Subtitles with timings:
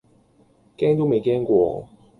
[0.79, 1.87] 驚都未驚過